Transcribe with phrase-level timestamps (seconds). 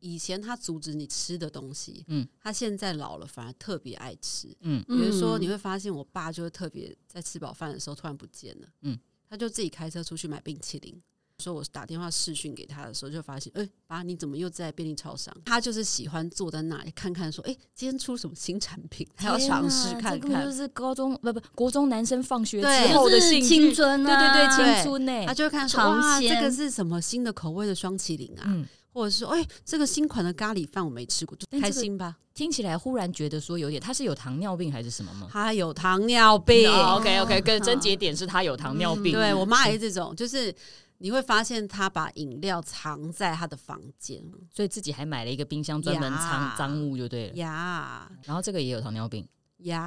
[0.00, 4.48] 以前他阻止你吃的东西，嗯嗯，他现在老了反而特别爱吃。
[4.60, 8.98] 嗯比如说，嗯你会发现我爸就会特别在吃饱饭的时候突然不见了，嗯嗯，
[9.28, 11.00] 他就自己开车出去买冰淇淋。
[11.40, 15.32] 说我打电话视讯给他的时候，就发现，哎、爸，你怎么又在便利超商？
[15.44, 20.52] 他就是喜欢坐在那里看看，说，哎、今天出什么新产品，他要尝试看看就。
[20.52, 28.42] 是高中不不国中男生放学之后的就是兴趣青春对啊，对对，对青春呢、他就会看说，哇，这个是什么新的口味的双麒麟啊？
[28.48, 28.66] 嗯，
[28.98, 32.16] 或者是说，哎、这个新款的咖喱饭我没吃过，就开心吧？
[32.34, 35.28] 听起来忽然觉得说有点，他是有糖尿病还是什么吗？
[35.30, 39.12] 他有糖尿病，OK OK，跟症结点是他有糖尿病。
[39.14, 40.52] 对我妈也是这种，就是
[40.98, 44.20] 你会发现她把饮料藏在她的房间
[44.52, 47.34] 所以自己还买了一个冰箱专门藏呀脏物就对了。
[47.34, 49.26] 呀然后这个也有糖尿病，
[49.58, 49.80] 呀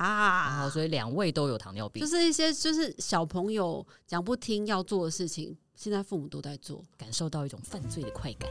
[0.48, 6.84] 然后呀，所以两位都有糖尿病就，是一些就是小朋友讲不听要做的事情，现在父母都在做。
[6.98, 8.50] 感受到一种犯罪的快感。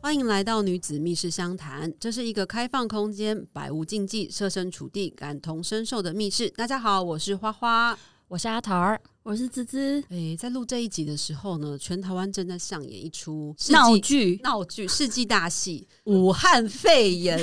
[0.00, 6.48] 欢迎来到女子密室相谈，这是一个开放空间，百无禁忌，设身处地，感同身受的密室。
[6.50, 7.98] 大家好，我是花花。
[8.28, 17.38] 我是阿桃儿，我是滋滋，诶，在录这一集的时候呢，全台湾正在上演一出闹剧，闹剧世纪大戏—— 武汉肺炎。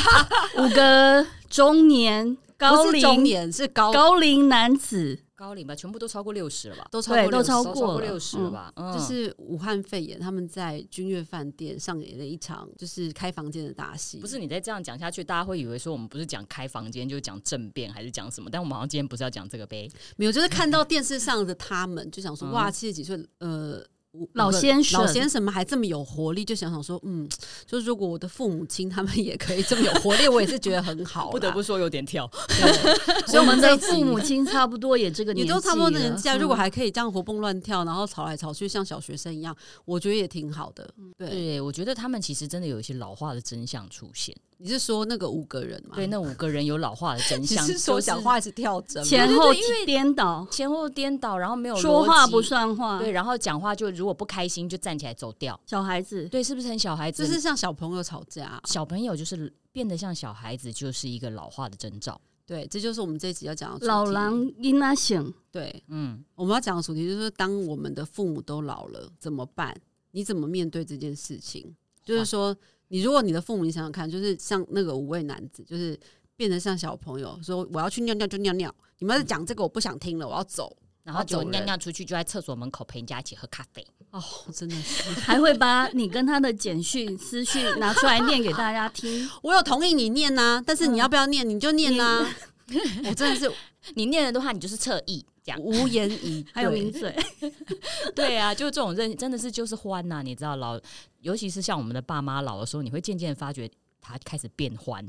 [0.56, 6.86] 五个中年高不是中龄年，是高高龄男子，高龄吧，全部都超过六十了吧？
[6.90, 8.70] 都超过60对都超过六十了吧？
[8.76, 14.18] 嗯，就是武汉肺炎，他们在君悦饭店上演了一场就是开房间的大戏。
[14.18, 18.50] 不是你再这样讲下去，大家会以为说我们不是讲开房间，就是讲政变还是讲什么？
[18.50, 19.90] 但我们好像今天不是要讲这个呗？
[20.18, 23.82] 没有，就是看到电视上的他们，就想说嗯哇，七十几岁，呃。
[24.12, 27.28] 五老先生老先生们还这么有活力，就想想说，嗯，
[27.64, 31.30] 就是如果我的父母亲他们也可以这么有活力，我也是觉得很好。
[31.30, 32.28] 不得不说有点跳。
[32.48, 36.36] 对，所 以我们的父母亲差不多也这个年纪了，也都差不多的年纪啊。
[36.36, 40.92] 如果嗯还可以这样活蹦乱跳，然后吵来吵去，像小学生一样，我觉得也挺好的。
[41.16, 44.36] 对，对，我觉得他们其实真的有一些老化的真相出现。
[44.62, 45.96] 你是说那个五个人吗？
[45.96, 49.02] 对，那五个人有老化的真相，你是说就是讲话是跳针？
[49.02, 49.54] 前后
[49.86, 55.58] 颠倒，前后颠倒，然后没有说话不算话，对，然后讲话就如果不开心就站起来走掉。
[55.64, 57.26] 小孩子对，是不是很小孩子？
[57.26, 58.60] 就是像小朋友吵架。
[58.66, 62.20] 小朋友就是变得像小孩子，就是一个老化的征兆。
[62.44, 69.74] 对，这就是我们这一集要讲的主题老狼因那醒，对，嗯，我们要讲的主题就是说，当我们的父母都老了怎么办？
[70.10, 71.74] 你怎么面对这件事情？
[72.04, 72.56] 就是说，
[72.90, 75.98] 你如果你的父母，你想想看，就是像那个五位男子，就是
[76.36, 80.76] 变得像小朋友，说我要去尿尿就尿尿，你们在讲这个我不想听了，我要走。
[81.02, 83.84] 然后就走尿尿出去，就在厕所门口陪人家一起喝咖啡。
[84.10, 89.28] 哦，真的是， 还会把你跟他的简讯、私讯拿出来念给大家听。
[89.42, 92.28] 我有同意你念呐、但是你要不要念，你就念呐、
[93.08, 93.50] 我真的是
[93.94, 95.24] 你念了的话，你就是侧翼
[95.58, 97.16] 无言以对 还有名嘴，
[98.14, 100.80] 对啊，就是这种认，真的是就是欢呐、你知道老，
[101.20, 105.06] 尤其是像我们的爸妈老的时候，你会渐渐发觉他开始变欢。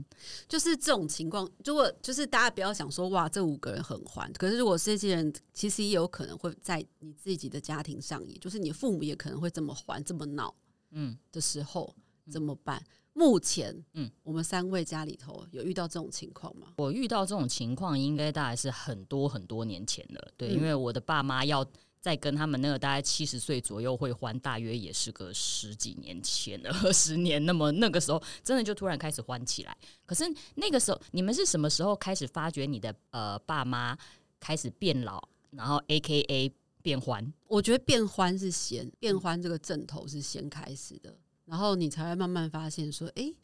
[0.48, 10.54] 就是这种情况，如果就是大家不要想说哇，这五个人很欢，可是如果这些人其实也有可能会在你自己的家庭上演，就是你父母也可能会这么欢、这么闹
[10.92, 11.96] 嗯，的时候
[12.30, 12.84] 怎么办？
[13.14, 16.74] 目前，嗯嗯，我们三位家里头有遇到这种情况吗？
[16.78, 20.32] 我遇到这种情况，应该大概是很多很多年前了。
[20.38, 21.66] 对，嗯因为我的爸妈要
[22.00, 27.46] 再跟他们那个大概七十岁左右会欢，大约也是个十几年前了， 二十年。
[27.46, 29.78] 那么那个时候真的就突然开始欢起来。
[30.06, 30.24] 可是
[30.56, 33.96] 那个时候，你们是什么时候开始发觉你的呃爸妈
[34.40, 36.52] 开始变老，然后 A K A
[36.82, 37.32] 变欢？
[37.48, 41.16] 我觉得变欢是先，变欢这个阵头是先开始的，
[41.52, 43.36] 然后你才会慢慢发现说，诶，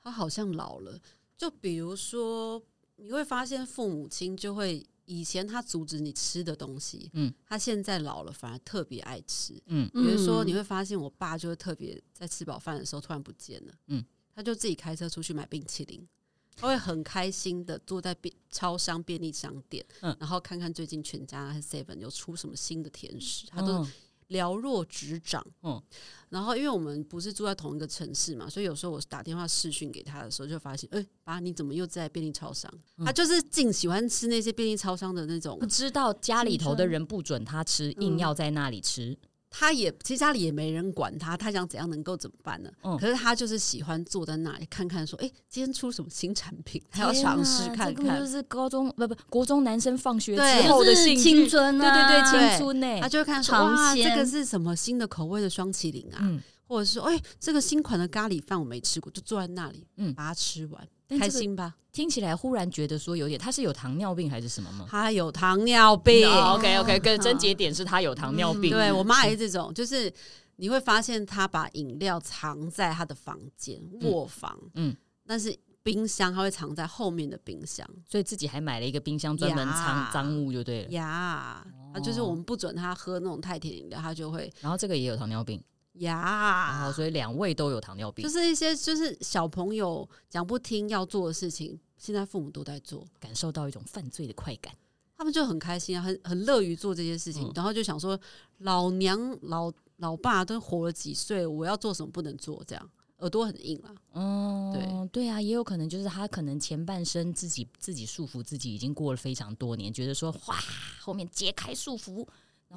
[0.00, 0.96] 他好像老了。
[1.36, 2.62] 就比如说，
[2.94, 9.60] 你会发现父母亲就会以前他阻止你吃的东西，嗯嗯，他现在老了反而特别爱吃。
[9.66, 16.06] 嗯比如说，嗯你会发现我爸就会特别在吃饱饭的时候突然不见了，嗯嗯，他就自己开车出去买冰淇淋，
[16.54, 23.84] 他会很开心的坐在便超商便利商店，嗯然后看看最近全家还是 Seven 有出什么新的甜食，他都
[24.30, 25.44] 嗯了若指掌。
[25.62, 25.82] 嗯嗯，
[26.30, 32.72] 然后因为我们不是住在同一个城市嘛，所以有时候我打电话视讯给他的时候，就发现，哎、爸，你怎么又在便利超商？
[32.96, 39.16] 嗯他就是净喜欢吃那些便利超商的那种不，知道家里头的人不准他吃，硬要在那里吃。
[39.50, 42.70] 他也其实家里也没人管他，他想怎样能够怎么办呢？
[42.82, 48.26] 嗯可是他就是喜欢坐在那里看看，说，哎、今天出什么新产品，他要尝试看看就。
[48.30, 56.18] 是高中不不国中男生放学之后的就是兴趣青春对啊，对对，对青春呢、他就会看说，哇，这个是什么新的口味的双麒麟啊？
[56.22, 60.88] 嗯，或者是说，哎、这个新款的咖喱饭我没吃过，就坐在那里，嗯把它吃完。
[61.18, 61.76] 开心吧？
[61.92, 64.86] 听起来忽然觉得说有点，他是有糖尿病还是什么吗？
[64.88, 66.28] 他有糖尿病。
[66.28, 68.70] OK OK，跟症结点是他有糖尿病。
[68.70, 70.12] 对我妈也是这种，就是
[70.56, 74.96] 你会发现她把饮料藏在她的房间卧房，嗯嗯，
[75.26, 80.90] 但是冰箱她会藏在后面的冰箱所以自己还买了一个冰箱专门藏呀脏物就对了。
[80.90, 85.60] 呀，啊，就是我们不准他喝那种太甜饮料，她就会然后这个也有糖尿病，
[85.92, 93.04] 然呀后，所以两位都有糖尿病就，是一些就是小朋友讲不听要做的事情，现在父母都在做。
[93.18, 94.72] 感受到一种犯罪的快感。
[95.16, 98.18] 他们就很开心啊，很很乐于做这些事情，嗯然后就想说，
[98.58, 102.62] 老娘老老爸都活了几岁，我要做什么不能做？
[102.66, 103.94] 这样耳朵很硬啊。
[104.12, 104.72] 哦，
[105.12, 110.56] 对对啊，也有可能就是他可能前半生自己自己束缚自己已经过了非常多年，觉得说哇，
[111.00, 112.26] 后面解开束缚。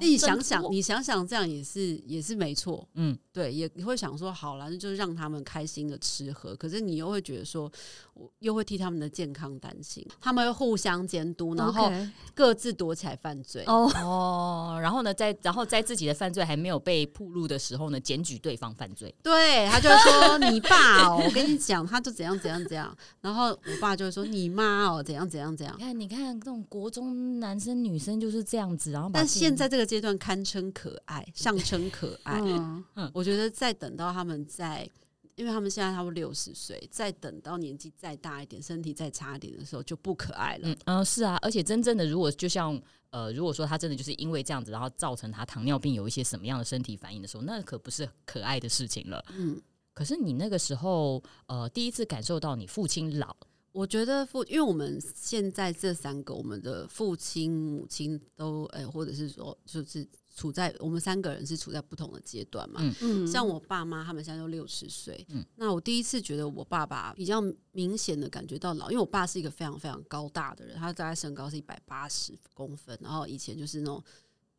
[0.00, 6.54] 你想想，你想想，这样也是也是没错，嗯，对，也你会想说，好了，那就是让他们开心的吃喝。
[6.56, 7.70] 可是你又会觉得说，
[8.14, 11.92] 我又会替他们的健康担心，他们会互相监督，然后
[12.34, 13.62] 各自躲起来犯罪。
[13.66, 19.14] 哦，哦，然后呢，在然后在自己的犯罪还没有被暴露的时候呢，检举对方犯罪。
[19.22, 22.96] 对他就会说你爸哦，我跟你讲，他就怎样怎样怎样。
[23.20, 25.82] 然后我爸就会说你妈哦，怎样怎样怎样你。
[25.84, 32.40] 看，你看，这种国中男生女生就是这样子，然后但现在这个阶段堪称可爱， 上称可爱。
[32.40, 34.88] 嗯，我觉得再等到他们在，
[35.34, 40.68] 因为他们现在差不多六十岁，再等到年纪再大一点，身体再差一点的时候，就不可爱了。
[40.68, 49.24] 嗯呃是啊，而且真正的如果就像呃，如果说他真的就是因为这样子，然后造成他糖尿病有一些什么样的身体反应的时候，那可不是可爱的事情了。
[49.36, 49.60] 嗯，
[49.92, 53.36] 可是你那个时候呃，第一次感受到你父亲老，
[53.74, 62.80] 我觉得父，因为我们现在这三个，我们的父亲、母亲都，呃、或者是说，就是处在我们三个人是处在不同的阶段嘛。
[62.80, 67.42] 嗯嗯像我爸妈他们现在都六十岁，嗯那我第一次觉得我爸爸比较
[67.72, 74.00] 明显的感觉到老，因为我爸是一个非常非常高大的人，他大概身高是一百八十公分，然后以前就是那种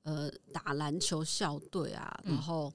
[0.03, 2.69] 呃打篮球校队啊，嗯然后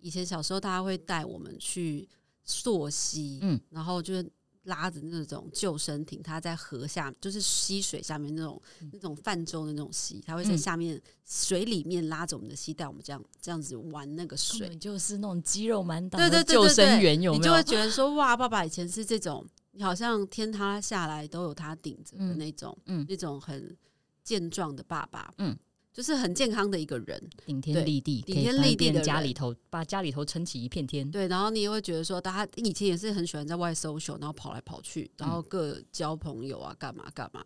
[0.00, 2.08] 以前小时候大家会带我们去
[2.42, 4.28] 溯溪，嗯然后就是。
[4.64, 8.60] 拉着那种救生艇，他在河下，就是溪水下面那种、
[8.92, 14.74] 那种泛舟的那种溪，他会在嗯下面水里面拉着我们的溪，带我们这样这样子玩那个水。
[14.76, 17.62] 就是那种肌肉满档对对的救生员，有没有你就会？
[17.62, 23.76] 觉得说哇，爸爸以前是这种，你好像天塌下来都有他顶着的嗯那种，嗯那种很
[24.22, 25.56] 健壮的爸爸，嗯，
[25.94, 31.08] 就是很健康的一个人，顶天立地，顶天立地的家里头把家里头撑起一片天。
[31.08, 37.44] 对，然后你也会觉得说，他以前也是很喜欢在外 social，然后跑来跑去，然嗯后各交朋友啊，干嘛干嘛。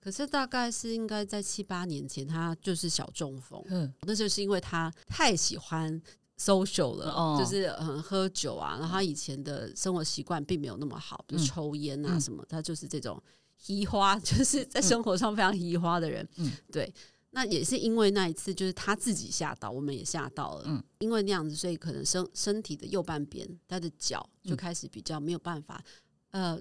[0.00, 3.94] 可是大概是应该在七八年前，他就是小中风，嗯。
[4.02, 6.02] 那就是因为他太喜欢
[6.36, 7.36] social 了，哦。
[7.38, 11.44] 就是嗯喝酒啊，然后他以前的生活习惯并没有那么好，比如嗯。
[11.44, 12.20] 抽烟啊嗯。
[12.20, 13.22] 什么，他就是这种
[13.68, 16.28] 移花， 就是在生活上非常移花的人。
[16.36, 16.50] 嗯。
[16.72, 16.92] 对。
[17.36, 20.64] 那也是因为那一次，就是他自己吓到，我们也吓到了。
[20.68, 25.84] 嗯因为那样子，所以可能身身体的右半边，他的脚就嗯开始比较没有办法，
[26.30, 26.58] 呃，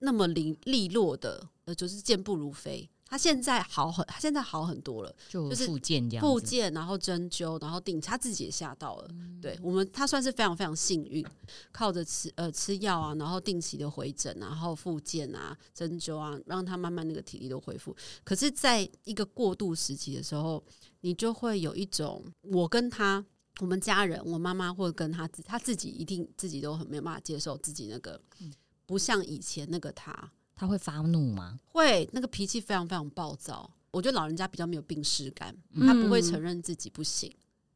[0.00, 2.90] 那么利利落的，呃，就是健步如飞。
[3.08, 5.14] 他现在好很，他现在好很多了。
[5.28, 6.28] 就就是复健这样子。
[6.28, 9.08] 复健，然后针灸，然后定，他自己也吓到了。
[9.10, 11.24] 嗯对我们，他算是非常非常幸运，
[11.72, 17.96] 靠着吃呃吃药啊，然后定期的回诊，然后复健啊、针灸啊，让他慢慢那个体力都恢复。
[18.24, 20.62] 可是，在一个过渡时期的时候，
[21.00, 23.24] 你就会有一种我跟他。
[23.60, 28.52] 我们家人，我妈妈或者跟他自他自己一定自己都很没有办法接受自己那个嗯
[28.86, 31.60] 不像以前那个他，他会发怒吗？
[31.64, 33.70] 会那个脾气非常非常暴躁。
[33.92, 37.32] 我觉得老人家比较没有病耻感，嗯他不会承认自己不行，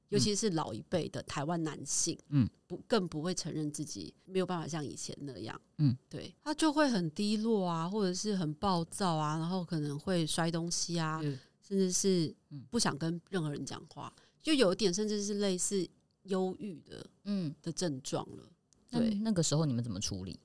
[0.08, 14.12] 尤其是老一辈的台湾男性，嗯，不更不会承认自己没有办法像以前那样，嗯，对他就会很低落啊，或者是很暴躁啊，然后可能会摔东西啊，嗯甚至是嗯不想跟任何人讲话，
[14.42, 15.88] 就有一点甚至是类似
[16.24, 18.50] 忧郁的嗯，的症状了。
[18.90, 20.38] 对，那个时候你们怎么处理？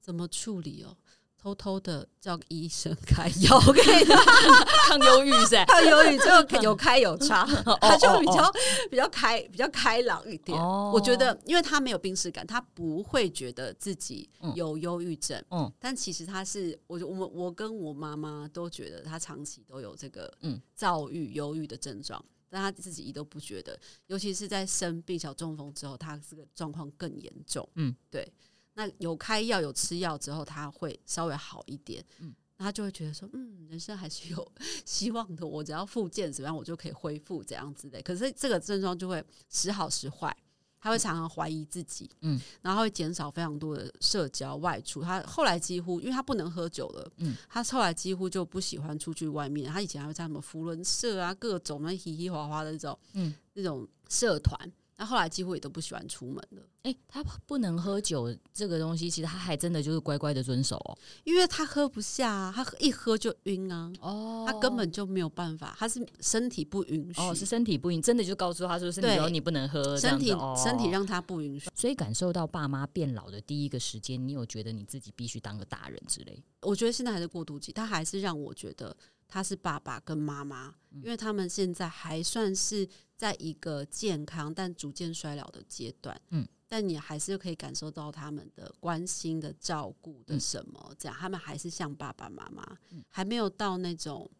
[0.00, 0.96] 怎么处理哦？
[1.40, 4.14] 偷偷的叫医生开药给他。
[4.88, 5.64] 抗忧郁噻。
[5.64, 7.46] 抗忧郁就有开有差，
[7.80, 8.52] 他就比哦较
[8.90, 10.58] 比较开比较开朗一点。
[10.60, 15.42] 哦我觉得，因为他没有病耻感，他不会觉得自己嗯有忧郁症。
[15.50, 23.78] 嗯但其实他是，我我我跟我妈妈都觉得他长期都有这个嗯躁郁、忧郁的症状，但他自己都不觉得。
[24.08, 27.66] 尤其是在生病小中风之后，他这个状况更严重。
[27.76, 28.30] 嗯，对。
[28.74, 32.04] 那有开药有吃药之后，他会稍微好一点。
[32.20, 34.52] 嗯他就会觉得说，嗯，人生还是有
[34.84, 35.46] 希望的。
[35.46, 38.02] 我只要复健怎么样，我就可以恢复这样子的。
[38.02, 40.36] 可是这个症状就会时好时坏。
[40.82, 45.02] 他会常常怀疑自己，嗯嗯，然后会减少非常多的社交外出。
[45.02, 49.70] 他后来几乎因为他不能喝酒了，嗯嗯，他后来几乎就不喜欢出去外面。
[49.70, 54.70] 他以前还会在什么福伦社啊，各种那嘻嘻哈哈的那种，嗯嗯，那种社团。
[54.96, 60.96] 那后来几乎也都不喜欢出门了，哎、他不能喝酒这个东西，其实他还真的就是乖乖的遵守哦。
[61.24, 71.68] 因为他喝不下啊，他一喝就晕啊，哦他根本就没有办法，他是身体不允许，哦是身体不允，真的就告诉他说身体你不能喝，身体哦身体让他不允许。
[71.74, 76.42] 所以感受到爸妈变老的第一个时间，你有觉得你自己必须当个大人之类？
[76.62, 78.96] 我觉得现在还是过渡期，他还是让我觉得
[79.28, 92.64] 他是爸爸跟妈妈，因为他们现在还算是在一个健康但逐渐衰老的阶段，嗯嗯，但你还是可以感受到他们的关心的照顾的什么，这样他们还是像爸爸妈妈，
[93.08, 94.30] 还没有到那种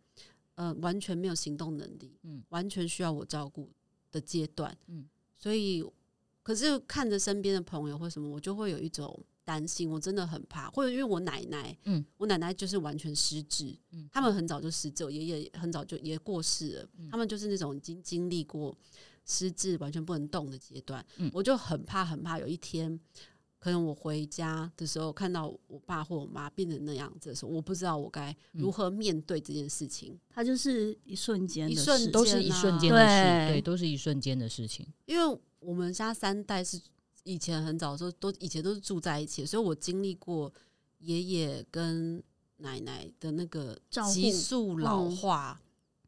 [0.54, 2.38] 呃完全没有行动能力，嗯。
[2.38, 3.68] 嗯，完全需要我照顾
[4.12, 5.00] 的阶段，嗯。
[5.00, 5.84] 嗯，所以
[6.44, 11.98] 可是看着身边的朋友或什么，我就会有一种担心，我真的很怕，或者因为我奶奶，嗯。
[11.98, 18.72] 嗯，我奶奶就是完全失智，嗯嗯，他们很早就失智，我爷爷很早就也过世了，他们就是那种已经经历过
[19.24, 22.98] 失智完全不能动的阶段，嗯我就很怕很怕有一天。
[23.62, 30.18] 可能我回家的时候看到我爸或我妈变成那样子的时候，我不知道我该如何面对这件事情。
[30.30, 34.86] 它就是一瞬间的一瞬事都是一瞬间的对事，对，都是一瞬间的事情。
[35.04, 36.80] 因为我们家三代是
[37.24, 40.50] 以前很早的时候都以前都是住在一起，所以我经历过
[41.00, 42.22] 爷爷跟
[42.56, 43.78] 奶奶的那个
[44.10, 45.60] 急速老化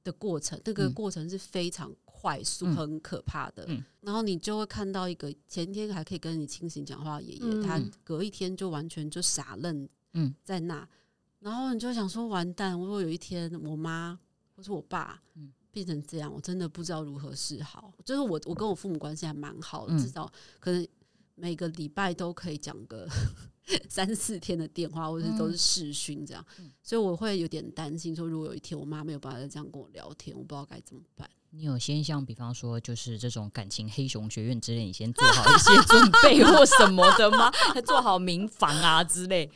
[0.03, 2.77] 的过程，那个嗯过程是非常快速、嗯。
[2.77, 3.65] 很可怕的。
[3.67, 3.83] 嗯。
[4.01, 10.33] 然后你就会看到一个前天还可以跟你清醒讲话的爷爷，嗯他隔一天就完全就傻愣嗯。
[10.45, 10.89] 在那，
[11.41, 14.19] 然后你就想说完蛋，如果有一天我妈
[14.55, 15.53] 或是我爸嗯。
[15.73, 17.93] 变成这样，我真的不知道如何是好。
[18.05, 20.87] 就是我我跟我父母关系还蛮好至少可能
[21.35, 23.09] 每个礼拜都可以讲个
[23.89, 26.71] 三四天的电话，或者是都是视讯这样，嗯。
[26.83, 31.29] 所以我会有点担心，说如果有一天我妈没有办法再这样跟我聊天，我不知道该怎么办。
[31.55, 37.51] 你有先像比方说，就是这种感情黑熊学院之类，你先做好一些准备或什么的吗？
[37.85, 39.51] 做好民房啊之类。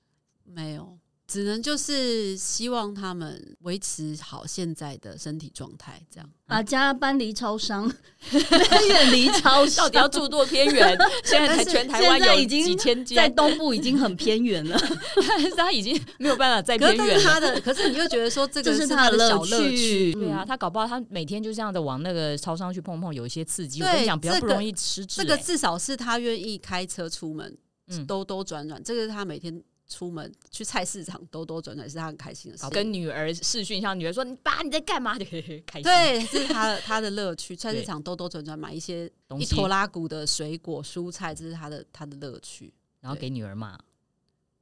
[0.44, 0.98] 没有，
[1.32, 6.28] 只能就是希望他们维持好现在的身体状态，这样。
[6.46, 7.90] 把家搬离超商，
[8.30, 10.94] 远离超 商，到底要住多偏远？
[11.24, 14.78] 现在台全台湾已经几千在，东部已经很偏远了。
[15.26, 23.80] 但是他已经没有办法再偏远他的，可是你又觉得说这个是他的小乐趣对啊，他搞不好他每天就这样的往那个超商去碰碰，有一些刺激。
[23.80, 27.56] 我跟你讲，比较不容易失智、这个欸至少是他愿意开车出门，
[27.88, 32.68] 嗯兜兜转转，这个是他每天出门去菜市场兜兜转转是他很开心的事。
[32.70, 35.24] 跟女儿视讯，像女儿说：“你爸你在干嘛？”就
[35.66, 35.82] 开心。
[35.82, 37.54] 对，这是他的他的乐趣。
[37.54, 42.72] 菜市对场兜兜转转买一些东西一拖拉骨的水果蔬菜，这是他的他的乐趣。
[43.00, 43.78] 然后给女儿骂。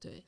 [0.01, 0.25] 对，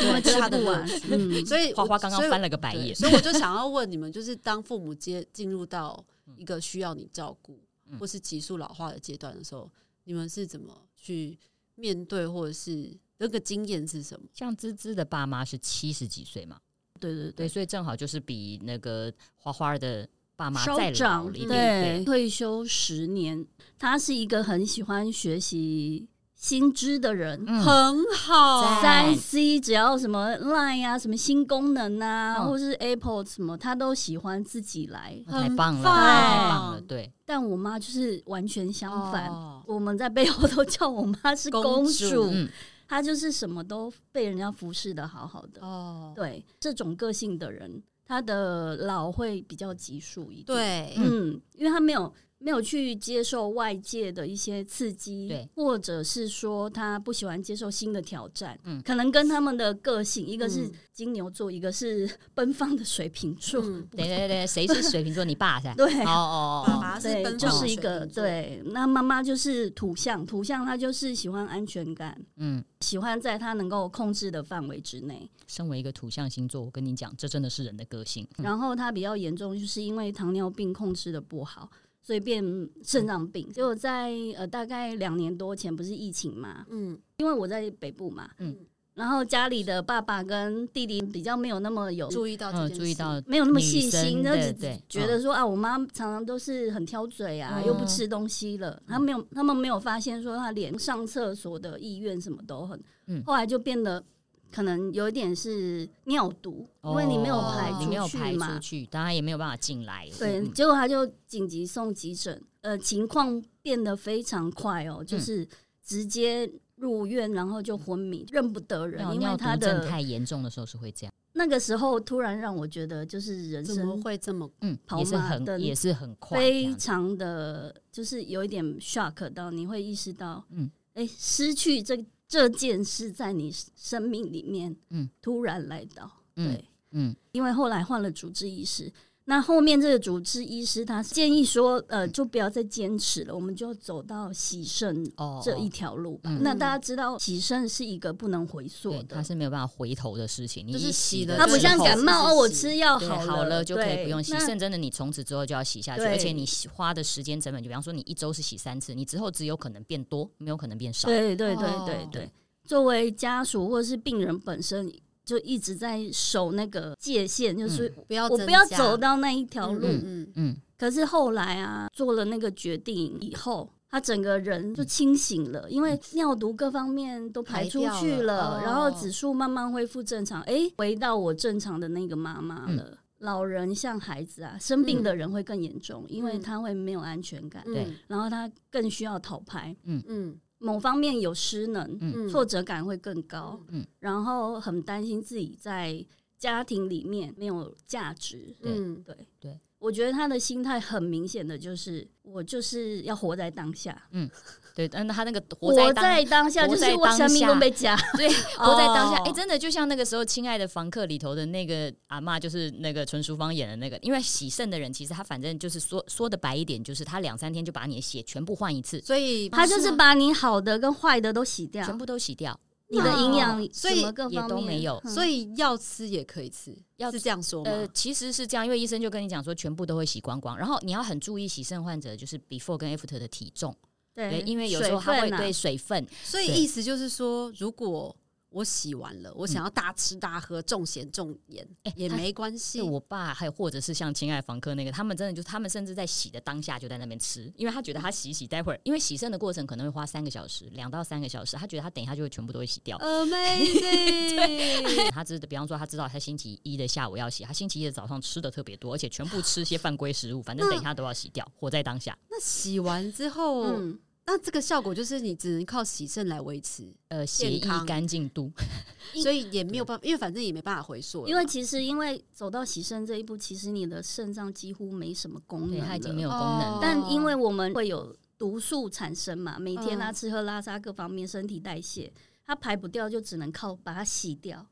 [0.00, 1.08] 因为这是他的乐趣。
[1.10, 2.94] 嗯，所以花花刚刚翻了个白对眼。
[2.94, 6.02] 所以我就想要问你们，就是当父母接进入到
[6.36, 9.68] 一个需要你照顾嗯或是急速老化的阶段的时候，
[10.04, 11.36] 你们是怎么去
[11.74, 14.26] 面对，或者是那个经验是什么？
[14.34, 16.56] 像芝芝的爸妈是七十几岁嘛，
[16.98, 21.98] 对，对对对，所以正好就是比那个花花的爸妈稍再老长了一点。
[21.98, 23.46] 对，退休十年，
[23.78, 27.44] 他是一个很喜欢学习新知的人。
[27.46, 35.22] 嗯，很好赞三 C 只要什么 Line 啊，什么新功能啊，嗯或是 Apple 什么，他都喜欢自己来。
[35.28, 42.48] 太棒了，太棒了，对，但我妈就是完全相反，哦我们在背后都叫我妈是公公主主，嗯，
[42.90, 45.64] 她就是什么都被人家服侍的好好的。
[45.64, 65.22] 哦，对，这种个性的人，他的老会比较急速一点。，对，嗯，因为他没有没有去接受外界的一些刺激，对，或者是说他不喜欢接受新的挑战，嗯可能跟他们的个性，一个是嗯金牛座，一个是 奔放的水瓶座，嗯，对对对，谁是水瓶座？
[65.22, 65.72] 你爸噻？
[65.76, 68.62] 对哦哦哦，爸爸是，奔放的就是一个对。
[68.66, 75.30] 那妈妈就是土象，土象他就是喜欢安全感，嗯，喜欢在他能够控制的范围之内。
[75.46, 78.26] 身为一个土象星座，我跟你讲，这真的是人的个性。
[78.38, 81.68] 嗯然后他比较严重，就是因为糖尿病控制的不好，
[82.02, 82.42] 所以变
[82.82, 83.50] 肾脏病。
[83.52, 88.56] 结果在呃大概两年多前，不是疫情嘛，嗯因为我在北部嘛，嗯
[88.94, 98.82] 然后家里的爸爸跟弟弟比较没有那么有注意到这嗯，件事注意到没有那么细心，就只对对觉得说啊，我妈常常都是很挑嘴啊，嗯又不吃东西了。
[98.86, 102.78] 他没有，他们没有发现说他连上厕所的意愿什么都很。
[103.06, 104.04] 嗯后来就变得
[104.52, 108.58] 可能有一点是尿毒，因为你没有哦排你没有出排出去嘛。
[108.58, 110.08] 去，当然也没有办法进来。
[110.18, 115.46] 对，嗯结果他就紧急送急诊，呃，情况变得非常快哦，就是
[115.84, 124.50] 直接入院，然后就昏迷，认不得人，因为他的太严重的时候是会这样，那个时候突然让我觉得，就是人怎么生会这么？
[124.62, 131.96] 嗯，跑也是马灯很也是很快非，常的，就是有一点 shock 到，你会意识到，嗯嗯，哎、失去这
[132.30, 138.90] 这件事在你生命里面，嗯嗯，突然来到，嗯对，嗯因为后来换了主治医师。
[139.26, 146.30] 那后面这个主治医师他建议说，呃，就不要再坚持了，我们就走到洗肾哦这一条路吧。
[146.30, 154.36] 嗯那大家知道，洗肾是一个不能回溯，的它，是没有办法回头的事情，你就是一洗了了它不像感冒哦，我吃药对好好了就可以不用洗。
[154.40, 161.06] 肾真的，你从此之后就要洗下去，而且你洗花的时间成本，就比方说你一周是洗三次，你之后只有可能变多，没有可能变少。
[161.06, 162.30] 对对对哦对对，
[162.64, 164.92] 作为家属或者是病人本身，
[165.30, 169.86] 就一直在守那个界限，就是不要我不要走到那一条路。
[169.86, 173.70] 嗯嗯嗯，可是后来啊，做了那个决定以后。
[173.92, 182.98] 他整个人就清醒了，因为尿毒各方面都排出去掉了哦然后指数慢慢恢复正常，诶，回到我正常的那个妈妈嗯了。
[183.18, 193.84] 老人像孩子啊，生病的人会更严重，因为嗯他会没有安全感，嗯对然后他更需要讨拍，嗯某方面有失能，挫折感会更高，嗯。
[193.98, 196.06] 然后很担心自己在
[196.38, 199.16] 家庭里面没有价值，嗯对。
[199.40, 204.30] 对，我觉得他的心态很明显的就是，我就是要活在当下，嗯
[204.74, 209.16] 对，但他那个活 活在当在当下，就是我生命下都被夹， 对，活在当下。
[209.24, 213.98] 哎、哦真的就像那个时候《亲爱的房客》里头的那个阿嬷，就是那个纯淑芳演的那个。
[214.02, 222.58] 因为洗肾的人，其实他反正就是说说的白一点，就是他两三天就把你的血全部换一次，所以他就是把你好的跟坏的都洗掉，全部都洗掉，
[222.90, 227.70] 你的营养哦所以什么各也方面都没有嗯所以要吃也可以吃，要是这样说吗？
[227.70, 230.58] 呃，其实是这样，因为医生就跟你讲说，全部都会洗光光。
[230.58, 233.74] 然后你要很注意洗肾患者就是 before 跟 after 的体重，
[234.14, 238.14] 对，因为有时候他会水分啊对水分，所以意思就是说，如果
[238.50, 242.82] 我洗完了，我想要大吃大喝、重咸重盐哎他也没关系。
[242.82, 252.98] 我爸，还有或者是像亲爱房客那个，他们真的就他们甚至在洗的当下就在那边吃，因为他觉得他洗洗，待会儿因为洗肾的过程可能会花三个小时，两到三个小时，他觉得他等一下就会全部都会洗掉。
[253.02, 262.16] Amazing，他知道，比方说他知道他星期一的下午要洗，他星期一的早上吃的特别多，而且全部吃些 犯规食物，反正等一下都要洗掉，活在当下。
[262.28, 263.98] 那洗完之后，嗯，
[264.30, 268.48] 那这个效果就是你只能靠洗肾来维持，呃，血液干净度，
[269.20, 276.78] 所以也没有办法，因为反正也没办法回溯，因为其实因为走到洗肾这一步，其实你的肾脏几乎没什么功能对，了，他已经没有功能哦。
[276.80, 280.14] 但因为我们会有毒素产生嘛，每天啊嗯。
[280.14, 282.12] 吃喝拉撒各方面身体代谢，
[282.46, 284.64] 它排不掉，就只能靠把它洗掉。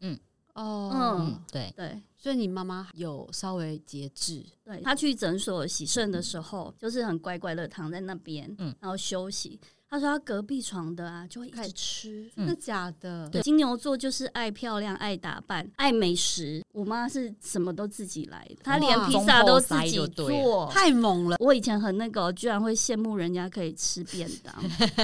[0.63, 8.75] 哦，嗯，对，对所以你妈妈有稍微节制，对，她去诊所洗肾的时候，就是很乖乖的躺在那边，嗯。
[8.81, 9.59] 然后休息。
[9.91, 12.31] 他说他隔壁床的啊，就会一直吃。
[12.37, 13.29] 嗯真的假的？
[13.31, 16.63] 对，金牛座就是爱漂亮、爱打扮、爱美食。
[16.73, 20.69] 我妈是什么都自己来的，她连披萨都自己做。
[20.71, 21.37] 太猛了。
[21.41, 24.55] 我以前很那个，居然会羡慕人家可以吃便当，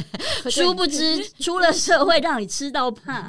[0.51, 3.29] 殊不知 出了社会让你吃到怕。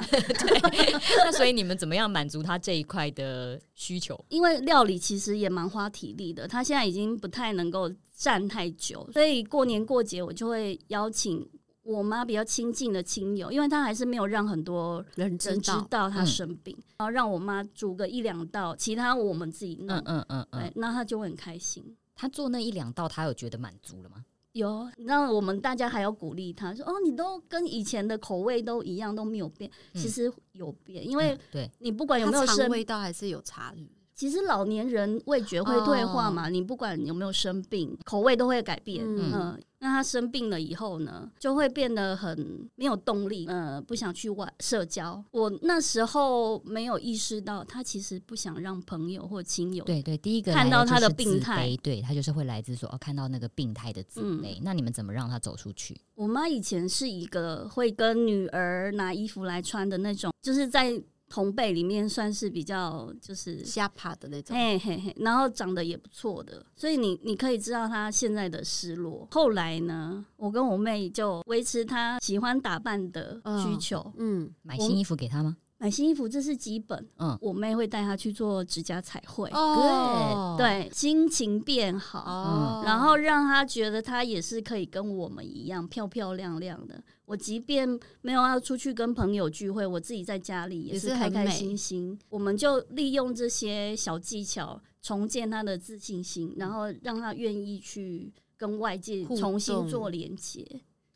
[1.24, 4.22] 那所以你们怎么样满足他这一块的需求？
[4.28, 11.46] 因为料理其实也蛮花体力的，他现在已经不太能够站太久，所以过年过节我就会邀请
[11.82, 15.54] 我妈比较亲近的亲友，因为她还是没有让很多人知
[15.90, 21.96] 道，她嗯生病，然后让我妈煮个一两道，其他我们自己弄嗯，嗯嗯嗯，，那她就会很开心。
[22.14, 24.24] 她做那一两道，她有觉得满足了吗？
[24.52, 29.70] 有，那我们大家还要鼓励她说：“哦，你都跟以前的口味都一样，都没有变。
[29.92, 33.86] 嗯其实有变，因为嗯对，你不管有没有尝味道还是有差异。
[34.16, 39.04] 其实老年人味觉会退化嘛，你不管有没有生病，口味都会改变。
[39.04, 45.22] 嗯嗯、那他生病了以后呢，就会变得很没有动力，呃，不想去外社交。
[45.32, 54.58] 我那时候没有意识到，他其实不想让朋友或亲友对对，第一个看到他的病态对他就是会来自说哦，看到那个病态的自嗯卑。
[54.62, 55.94] 那你们怎么让他走出去？
[56.14, 60.90] 我妈以前是一个会跟女儿拿衣服来穿的那种，就是在
[61.36, 69.28] 同辈里面算是比较就是下爬的那种，嘿嘿嘿，然后长得也不错的，所以你你可以知道他现在的失落。
[69.32, 75.58] 后来呢，我跟我妹就维持她喜欢打扮的需求，嗯，买新衣服给他吗？
[75.78, 77.06] 买新衣服这是基本。
[77.18, 82.20] 嗯，我妹会带她去做指甲彩绘，哦，对，心情变好。
[82.20, 87.02] 哦，然后让她觉得她也是可以跟我们一样漂漂亮亮的。
[87.26, 87.86] 我即便
[88.22, 92.18] 没有要出去跟朋友聚会，我自己在家里也也是开开心心。
[92.30, 100.64] 我们就利用这些小技巧重建她的自信心，然后让她愿意去跟外界重新做连接。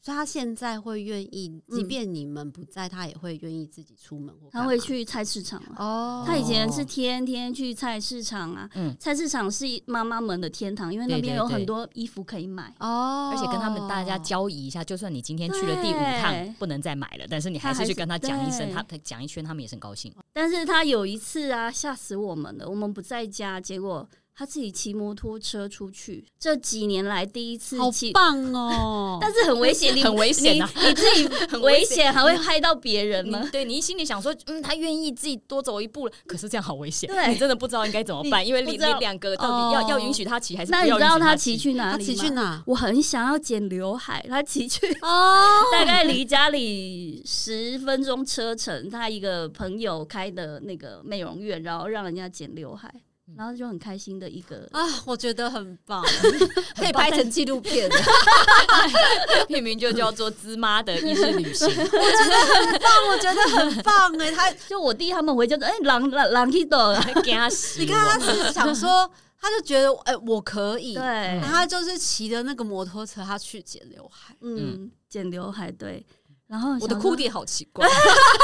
[0.02, 5.74] 所以他现在会愿意，即嗯便你们不在，他也会愿意自己出门或他会去菜市场啊。
[5.76, 6.24] 哦。
[6.26, 12.74] 他以前是天天去菜市场啊，嗯菜市场是妈妈们的天堂，因为那边有很多衣服可以买。
[12.80, 20.10] 哦，而且跟他们大家交易一下，就算你今天去了第五趟不能再买了，但是你还是去跟他讲一声，他他讲一圈，他们也是很高兴。
[20.32, 28.10] 但是他有一次啊，吓死我们了，我们不在家，结果他自己骑摩托车出去，这几年来第一次好骑。
[28.12, 29.18] 棒哦！
[29.22, 33.46] 但是很危险， 你很危险啊你你自己 很危危险险，还会害到别人吗？
[33.52, 41.58] 对你心里想说，嗯，他愿意自己多走一步了，可是这样好危险，对你真的不知道应该怎么办，因为你你两个到底要、哦要允许他骑还是不那你知道他骑骑？
[41.60, 42.06] 去哪他里吗？
[42.06, 42.62] 骑去哪？
[42.66, 52.92] 我很想要剪刘海，他骑去哦，大概离家里十分钟车程，他一个朋友开的那个美容院，然后让人家剪刘海，
[53.36, 54.68] 然后就很开心的一个。
[54.72, 56.04] 啊，我觉得很棒，
[56.76, 57.96] 可以拍成纪录片的。
[59.48, 67.80] 片名就叫做“芝妈的一日旅行我觉得很棒，我觉得很棒哎，他 就我弟他们回家说：“哎、狼狼狼去的。”给他洗。
[67.80, 74.34] 你看他是想说，他就觉得哎、我可以，对，然后他就是骑着那个摩托车，他去剪刘海。
[74.40, 76.04] 嗯，剪刘海对。
[76.50, 77.86] 然后我的哭，点好奇怪，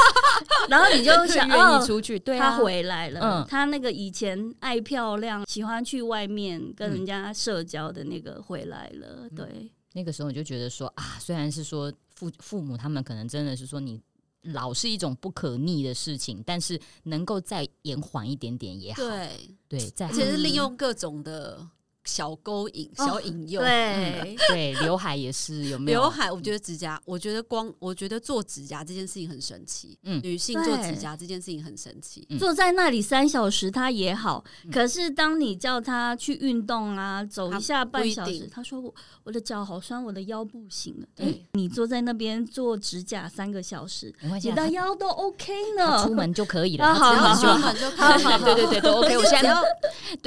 [0.69, 3.19] 然后你就想愿哦意出去，对他啊，回来了。
[3.19, 9.29] 嗯他那个以前爱漂亮、喜欢去外面跟嗯人家社交的那个回来了。
[9.35, 14.01] 对，那个时候你就觉得说啊，虽然是说父父母他们可能真的是说你
[14.43, 19.03] 老是一种不可逆的事情，但是能够再延缓一点点也好。
[19.03, 21.59] 对，对，再而且是利用各种的
[22.07, 23.59] 小勾引、小引诱。
[23.61, 25.99] 对，对刘海也是有没有？
[26.01, 29.97] 刘海，我觉得指甲，我觉得光，我觉得做指甲这件事情很神奇。
[30.03, 32.25] 嗯女性做指甲这件事情很神奇。
[32.29, 38.93] 嗯坐在那里三小时她也好，嗯可是当你叫她去运动啊，走一下半小时，不一定他说我
[39.23, 41.07] 我的脚好酸，我的腰不行了。
[41.15, 46.17] 对哎你坐在那边做指甲三个小时，你的腰都 OK 呢出。
[46.17, 46.85] 门就可以了。
[46.85, 48.55] 啊好好好出门就出门就可以了。
[48.55, 49.17] 对对对，都 OK。
[49.17, 49.63] 我现在只要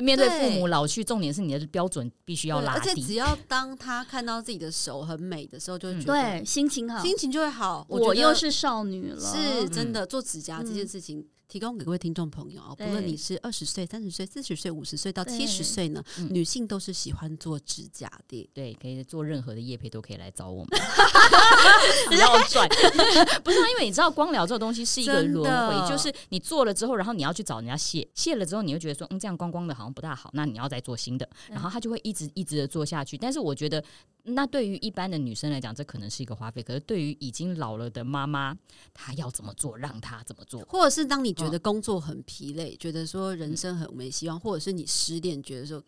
[0.02, 3.20] 面对父母老去，重点是你的标准必须要拉低而且只。
[3.20, 7.86] 要当他看到自己的手很美的时候，就会觉得对，心情好，心情就会好。
[7.88, 18.48] 我又是少女了，是真的做指甲这件嗯事情，提供给各位听众朋友啊，不论你是二十岁、三十岁、四十岁、五十岁到七十岁呢，嗯女性都是喜欢做指甲的。
[18.54, 20.68] 对，可以做任何的业配都可以来找我们，
[22.06, 22.68] 不要赚。
[23.42, 33.18] 不是啊，因为你知道光疗这个东西是一个轮回，就是你做了之后，然后你要去找人家卸，卸了之后，你会觉得说，嗯，这样光光的好像不大好，那你要再做新的，然后他就会一直一直的做下去。
[33.18, 33.82] 但是我觉得，
[34.22, 38.56] 那对于一般的女生来讲，这可能是一个花费，可是对于已经老了的妈妈，
[38.94, 40.60] 她要怎么做，让她怎么做。
[40.68, 41.50] 或者是当你觉嗯。
[41.50, 45.82] 得工作很疲累，觉得说人生很没希望，或者是你失恋，觉得说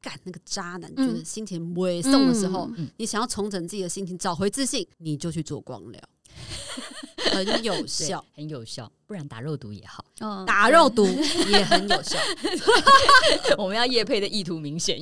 [0.00, 6.00] 干那个渣男，嗯觉得心情萎送的时候，嗯你想要重整自己的心情，找回自信，你就去做光疗，
[7.32, 8.24] 很有效。
[8.34, 10.04] 很有效，不然打肉毒也好。
[10.20, 11.04] 嗯打肉毒
[11.48, 12.16] 也很有效，
[13.58, 15.00] 我们要叶配的意图明显？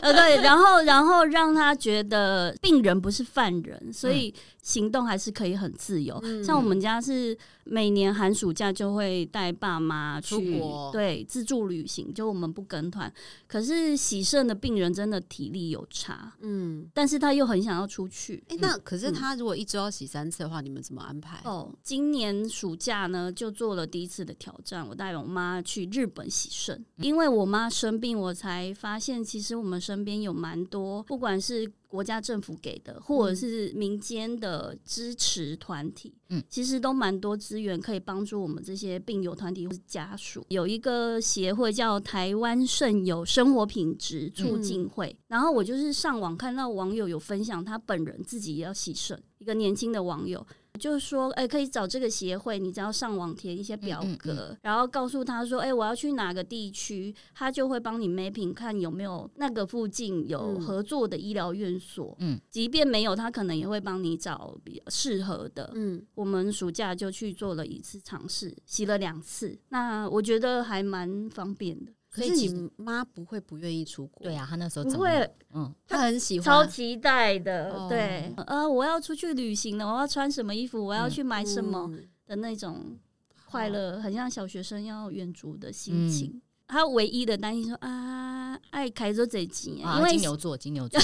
[0.00, 4.32] 呃，对，然后然后让他觉得病人不是犯人，所以
[4.62, 6.18] 行动还是可以很自由。
[6.22, 13.12] 嗯像我们家是每年寒暑假就会带爸妈去出国对自助旅行，就我们不跟团。
[13.48, 16.88] 可是喜肾的病人真的体力有差，嗯。
[16.94, 18.42] 但是他又很想要出去。
[18.48, 21.40] 哎、那可是他如果一周要洗三次的话，你们怎么安排？
[21.44, 24.86] 哦，今年暑假呢，就做了第一次的挑战。
[24.86, 40.46] 我带我妈去日本洗肾，因为我妈生病，我才发现其实我们身边有蛮多，不管是国家政府给的，或者是民间的支持团体，嗯其实都蛮多资源可以帮助我们这些病友团体或是家属。
[40.50, 50.46] 有一个协会叫台湾肾友生活品质促进会，然后我就是上网看到网友有分享，他本人自己也要洗肾，一个年轻的网友。
[50.80, 62.16] 就是说，哎、可以找这个协会，你只要上网填一些表格，嗯嗯然后告诉他说，哎、我要去哪个地区，他就会帮你 mapping 看有没有那个附近有嗯合作的医疗院所。
[62.20, 65.70] 嗯，即便没有，他可能也会帮你找比较适合的。
[65.74, 71.92] 嗯，我们暑假就去做了一次尝试，洗了两次，那我觉得还蛮方便的。
[72.14, 74.22] 可是所以你妈不会不愿意出国？
[74.24, 82.98] 对，啊，她那时候怎么不会，嗯，她很喜欢，超期待的，哦对，呃，我要出去旅行了，我要穿什么衣服，我要嗯去买什么，嗯的那种
[83.46, 86.42] 快乐，很像小学生要远足的心嗯情。
[86.68, 90.98] 他唯一的担心说啊，爱开着这钱，啊因为金牛座，金牛座，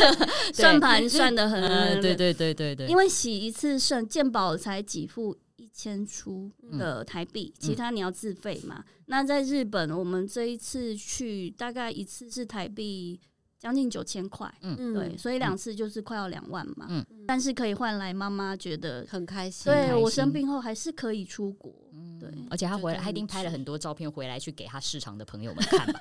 [0.54, 8.84] 算盘算的很，呃，对对对对对，因为洗一次肾健保才给付一千出嗯的台币，其他你要自费嘛。
[9.06, 13.20] 那在日本，我们这一次去大概一次是台币
[13.58, 16.86] 将近九千块，嗯对，所以两次就是快要两万嘛。
[16.88, 19.72] 嗯但是可以换来妈妈觉得，很开心。
[19.72, 21.72] 对心我生病后还是可以出国。
[22.18, 26.00] 对，而且他回来，他一定拍了很多照片回来去给他市场的朋友们看吧。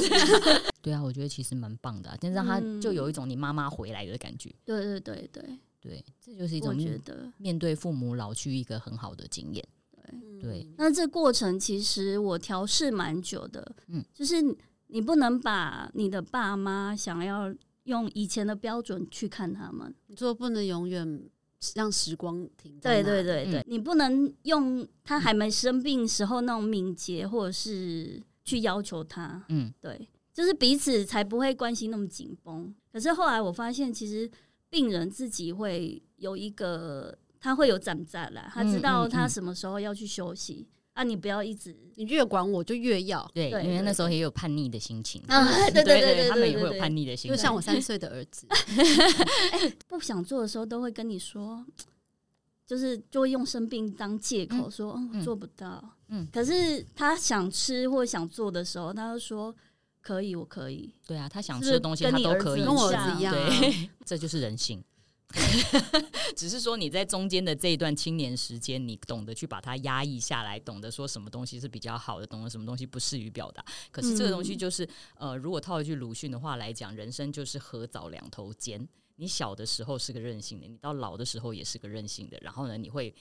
[0.82, 4.54] 对啊，我觉得其实蛮棒的、啊，但是让他嗯就有一种你妈妈回来的感觉。
[4.66, 5.42] 对对对对，
[5.80, 7.32] 对，这就是一种面觉得。
[7.38, 9.66] 面对父母老去一个很好的经验。
[10.02, 14.36] 对对那这过程其实我调试蛮久的，嗯嗯，就是
[14.88, 21.30] 你不能把你的爸妈想要用以前的标准去看他们，你说不能永远
[21.74, 32.74] 让时光停在对对对对，你不能用他还没生病时候那种敏捷，或者是去要求他，嗯，对，就是彼此才不会关系那么紧绷。
[32.90, 34.28] 可是后来我发现，其实
[34.70, 45.20] 病人自己会有一个，他会有攒在啦，他知嗯道他什么时候要去休息、啊，你不要一直你越管我就越要，对，对因为那时候也有叛逆的心情。
[45.26, 47.36] 啊， 对对对对，他们也会有叛逆的心情。
[47.36, 48.46] 就像我三岁的儿子，
[49.88, 51.64] 不想做的时候，都会跟你说，
[52.66, 55.18] 就是就会用生病当借口嗯说，哦，嗯。
[55.18, 55.82] 我做不到。
[56.08, 56.26] 嗯。
[56.32, 59.54] 可是他想吃或想做的时候，他就说
[60.00, 60.94] 可以，我可以。
[61.06, 63.60] 对啊，他想吃的东西他都可以，跟我儿子一样啊。
[63.60, 64.82] 对， 这就是人性。
[66.34, 73.64] 只是说你在中间的这一段青年时间，你懂得去把它压抑下来，懂得说什么东西是比较好的，懂得什么东西不适于表达。
[73.92, 78.88] 可是这个东西就是，呃，如果套一句鲁迅的话来讲，人生就是河藻两头尖。
[79.14, 82.36] 你小的时候是个任性的，你到老的时候也是个任性的。
[82.40, 83.14] 然后呢，你会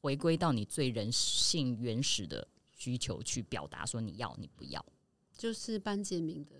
[0.00, 4.84] 回归到你最人性原始的需求去表达，说你要你不要。
[5.36, 6.56] 就是班杰明的，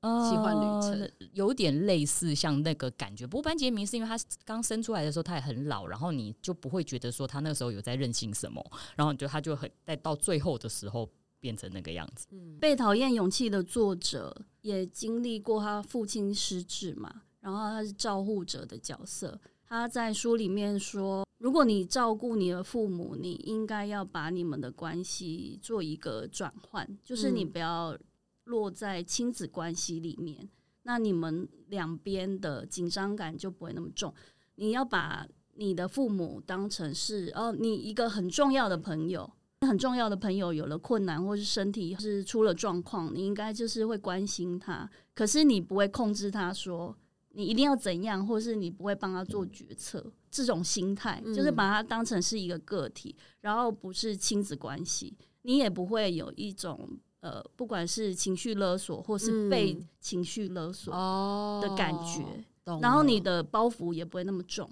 [0.00, 3.26] 呃奇幻旅程有点类似像那个感觉。
[3.26, 12.26] 不过班杰明是因为他刚生出来的时候他也很老，然后你就不会觉得说他那个时候有在任性什么，然后你就他就很在到最后的时候变成那个样子。
[12.30, 19.40] 嗯，被讨厌勇气的作者也经历过他父亲失智嘛，然后他是照护者的角色。
[19.68, 27.98] 他在书里面说，如果你照顾你的父母，你应该要把你们的关系做一个转换，就是你嗯不要
[28.44, 30.48] 落在亲子关系里面，
[30.84, 34.14] 那你们两边的紧张感就不会那么重。
[34.54, 46.96] 你要把你的父母当成是哦，你一个很重要的朋友，很重要的朋友有了困难或是身体是出了状况，你应该就是会关心他，可是你不会控制他说
[47.34, 50.10] 你一定要怎样，或是你不会帮他做决策。
[50.36, 51.34] 这种心态嗯。
[51.34, 56.88] 就是把它当成是一个个体，然后不是亲子关系，你也不会有一种
[57.20, 59.88] 呃，不管是情绪勒索或是被嗯。
[60.00, 62.22] 情绪勒索哦的感觉，
[62.64, 64.68] 懂然后你的包袱也不会那么重。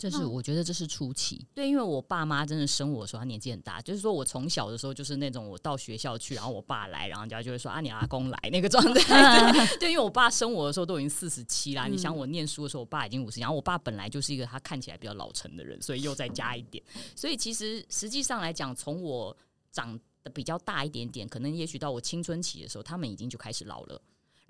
[0.00, 16.82] 这是嗯我觉得这是初期，对，因为我爸妈真的生我的时候，他年纪很大，就是说我从小的时候就是那种我到学校去，然后我爸来，然后人家就会说啊你阿公来那个状态， 对，对，因为我爸生我的时候都已经四十七啦，你想我念书的时候，我爸已经五十，然后我爸本来就是一个他看起来比较老成的人，所以又再加一点，
[17.14, 19.36] 所以其实实际上来讲，从我
[19.70, 24.00] 长得比较大一点点，可能也许到我青春期的时候，他们已经就开始老了。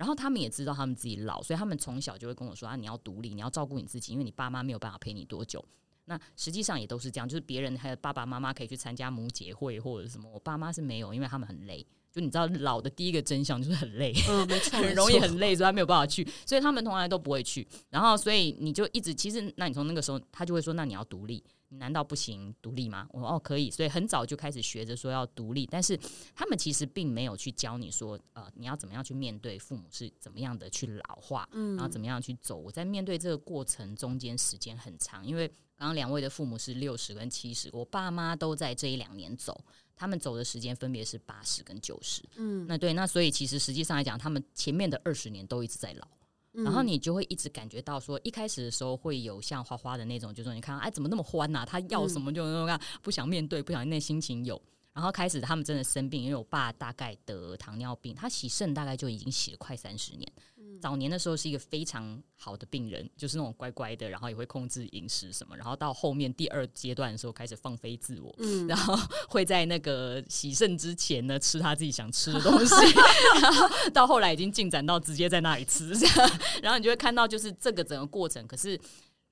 [0.01, 5.63] 然后他们也知道他们自己老，所以他们从小就会跟我说啊，你要独立，你要照顾你自己，因为你爸妈没有办法陪你多久。
[6.07, 11.87] 那实际上也都是这样，就是别人还有爸爸妈妈可以去参加母姐会或者什么，我爸妈是没有，因为他们很累。
[12.13, 17.67] 就你知道老的第一个真相就是很累，嗯，没错， 很容易很累，所以他没有办法去，所以他们从来都不会去。
[17.89, 23.07] 然后，所以你就一直，其实，那你从那个时候，他就会说，那你要独立，你难道不行独立吗？
[23.11, 25.97] 我说哦可以，所以很早就开始学着说要独立，但是
[26.35, 32.57] 他们其实并没有去教你说，呃，你要怎么样去面对父母是怎么样的去老化，嗯然后怎么样去走。
[32.57, 35.47] 我在面对这个过程中间时间很长，因为
[35.77, 39.65] 刚刚两位的父母是六十跟七十，我爸妈都在这一两年走。
[40.01, 46.09] 他们走的时间分别是八十跟九十，嗯，那对，那所以其实实际上来讲，他们前面的二十年都一直在老，
[46.55, 46.65] 嗯。
[46.65, 54.59] 然后你就会一直感觉到说，一开始的时候会有像花花的那种，就是说你看，哎，怎么那么欢呐、他要什么就那么干不想面对，不想那心情有。
[54.93, 60.31] 然后开始他们真的生病，因为我爸大概得糖尿病，他洗肾大概就已经洗了快三十年。
[60.81, 65.55] 早年的时候是一个非常好的病人，就是那种乖乖的，然后也会控制饮食什么。
[65.57, 68.97] 然后到后面第二阶段的时候开始放飞自我，嗯然后
[69.29, 72.75] 会在那个洗肾之前呢吃他自己想吃的东西，
[73.43, 78.47] 然后到后来已经进展到直接在那里吃这样，然后你就会看到就是这个整个过程。
[78.47, 78.81] 可是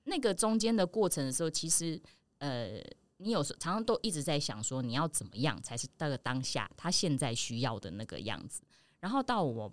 [0.05, 1.99] 那个中间的过程的时候，其实
[2.40, 2.79] 呃，
[3.18, 8.62] 你有时候常常都一直在想说你要怎么样才是那个当下他现在需要的那个样子。
[9.00, 9.72] 然后到我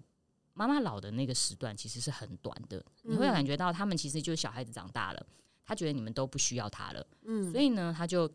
[0.53, 5.25] 妈妈老的那个时段，其实是很短的，你会嗯感觉到他们其实就是小孩子长大了，
[5.65, 7.07] 他觉得你们都不需要他了。
[7.23, 8.29] 嗯所以呢，他就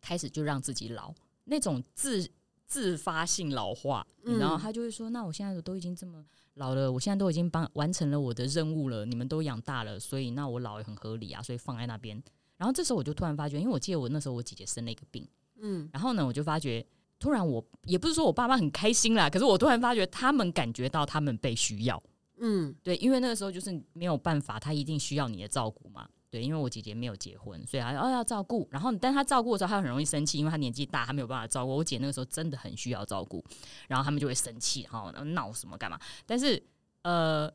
[0.00, 2.30] 开始就让自己老，那种自
[2.66, 6.24] 自发性老化，嗯然后他就会说：“那我现在都已经这么
[6.54, 12.22] 老了，我现在都已经帮完成了我的任务了，你们都养大了，所以那我老也很合理啊，所以放在那边。”
[12.58, 15.26] 然后这时候我就突然发觉，因为我记得我那时候我姐姐生了一个病，
[15.60, 16.84] 嗯然后呢，我就发觉，
[17.18, 22.02] 突然我也不是说我爸妈很开心啦，可是我突然发觉他们感觉到他们被需要。
[22.40, 26.08] 嗯对，因为那个时候就是没有办法，他一定需要你的照顾嘛。
[26.30, 28.68] 对，因为我姐姐没有结婚，所以她哦要照顾。
[28.70, 31.74] 然后，但她照顾的时候，她很容易生气，因为她年纪大，她没有办法照顾。
[31.74, 33.42] 我姐那个时候真的很需要照顾，
[33.88, 35.98] 然后他们就会生气，然后闹什么干嘛。
[36.26, 36.62] 但是，
[37.00, 37.50] 呃，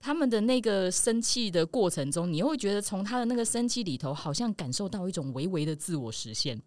[0.00, 6.60] 他们的那个生气的过程中，你又会觉得从他的那个生气里头，好像感受到一种微微的自我实现。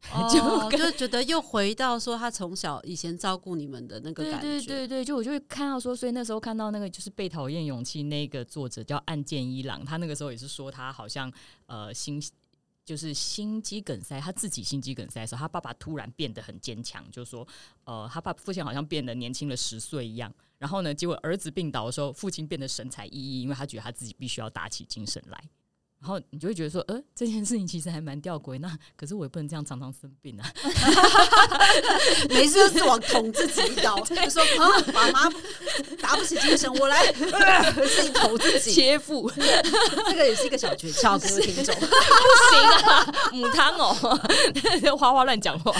[0.32, 11.30] 就就觉得又回到说他从小以前照顾你们的那个对感觉，对对对，就我就会看到说，所以那时候看到那个就是被讨厌勇气那个作者叫岸见一郎，他那个时候也是说他好像
[11.66, 12.18] 呃心
[12.84, 17.46] 就是心肌梗塞，他自己心肌梗塞的时候，他爸爸突然变得很坚强，就说
[17.84, 20.32] 呃他爸父亲好像变得年轻了十岁一样。
[20.58, 25.42] 然后呢，结果儿子病倒的时候，父亲变得神采奕奕，因为他觉得他自己必须要打起精神来。
[26.00, 28.58] 然后你就会觉得说，呃，这件事情其实还蛮吊诡。
[28.58, 30.50] 那 可是我也不能这样常常生病啊。
[32.30, 35.30] 没事就自我捅自己一刀，就说啊，爸妈
[36.00, 41.74] 打不起精神，我来、呃自己捅自己，切腹这个也是一个小诀窍，各位听众。
[41.74, 43.92] 不行啊，母汤哦，
[44.96, 45.70] 花花乱讲话。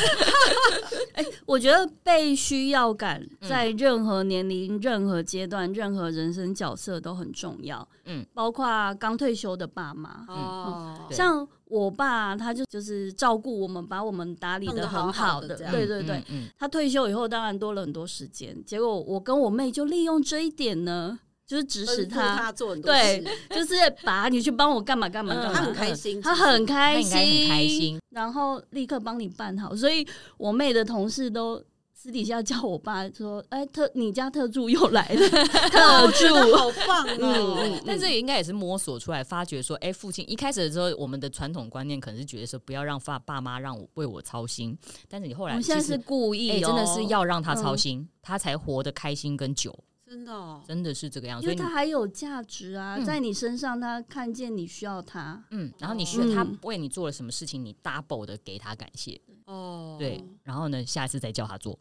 [1.15, 7.87] 哎我觉得被需要感嗯在任何年龄、任何阶段、任何人生角色都很重要。
[8.05, 11.17] 嗯，包括刚退休的爸妈，哦，对。
[11.17, 15.11] 像我爸，他就就是照顾我们，把我们打理的很。
[15.11, 16.23] 好的对对对，
[16.57, 28.01] 他退休以后当然多了很多时间，结果我跟我妹就利用这一点呢，就是指使他他，做很多对事，就是把你去帮我干嘛干嘛干嘛，他很开心，他很他开应该很开心。
[28.11, 29.75] 然后立刻帮你办好。
[29.75, 30.07] 所以
[30.39, 31.63] 我妹的同事都
[32.03, 35.29] 私底下叫我爸说：“哎，特你家特助又来了，
[35.69, 36.57] 特助。
[36.57, 37.83] 好棒哦嗯嗯！
[37.87, 44.75] 但这也应该也是摸索出来，发觉说，哎、父亲一开始的时候，我们的传统观念可能是觉得说，不要让爸爸妈让我为我操心。
[45.11, 51.39] 但是你后”来我现在其实是故意、真的是要让他操嗯心，他才活得开心跟久，真的哦，真的是这个样。
[51.43, 55.45] 因为所以他还有价值啊，嗯在你身上，他看见你需要他。
[55.51, 61.79] 嗯，然后你需要他嗯为你做了什么事情，你 double 的给他感谢，哦，对，然后呢，下一次再叫他做。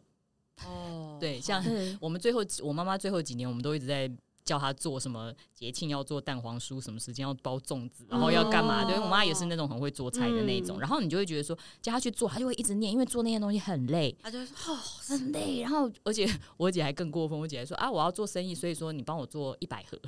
[0.66, 1.64] 哦，对，像，
[2.00, 4.10] 我们最后我妈妈最后几年，我们都一直在
[4.44, 8.84] 叫她做什么节庆要做蛋黄酥，什么时间要包粽子，然后要干嘛？
[8.84, 10.78] 哦对，我妈也是那种很会做菜的那种。
[10.78, 15.60] 嗯然后你就会觉得说，叫她去做，她就会一直念，因为做那些东西很累，他就说哦，很累。
[15.60, 19.98] 然后而且我姐还更过分，我姐还说啊，我要做生意，所以说你帮我做一百盒，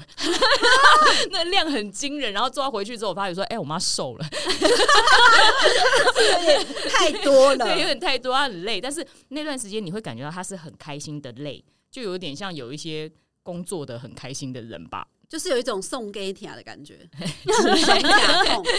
[1.31, 2.33] 那量很惊人。
[2.33, 4.25] 然后做到回去之后，我发现说，哎、我妈瘦了。
[6.91, 8.81] 太多了，对， 有点太多，她很累。
[8.81, 13.11] 但是那段时间你会感觉到她是很开心的累，就有点像有一些
[13.43, 17.09] 工作的很开心的人吧就是有一种送给铁 的感觉，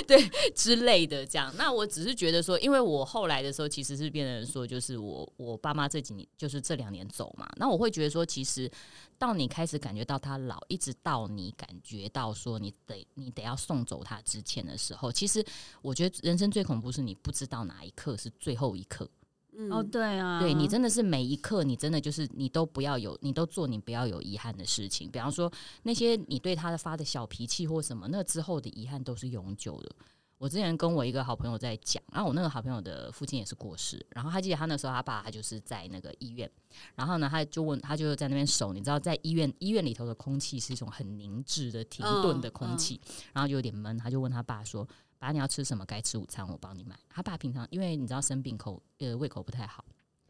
[0.06, 1.52] 对，之类的这样。
[1.58, 8.70] 那我只是觉得说，因为我后来的时候其实是变成说，就是我我爸妈这几年就是这两年走嘛，那我会觉得说，其实
[9.18, 15.44] 到你开始感觉到他老，一直到你感觉到说你得你得要送走他之前的时候，其实
[15.82, 19.10] 我觉得人生最恐怖是你不知道哪一刻是最后一刻。
[19.58, 25.10] 嗯哦，对啊，对你真的是每一刻，你真的就是你都不要有，你都做你不要有遗憾的事情。
[25.10, 25.52] 比方说
[25.84, 29.92] 那些你对他的发的小脾气或什么，那之后的遗憾都是永久的。
[30.40, 36.50] 我之前跟我一个好朋友在讲，然后我那个好朋友的父亲也是过世，然后他记得他那时候他爸他就是在那个医院，
[36.96, 43.00] 然后呢他就问他就在那边守，你知道在医院医院里头的空气是一种很凝滞的停顿的空气，
[43.32, 44.86] 然后就有点闷，他就问他爸说
[45.28, 45.86] ：“爸，你要吃什么？
[45.86, 49.84] 该吃午餐我帮你买。”他爸平常因为你知道生病口呃胃口不太好，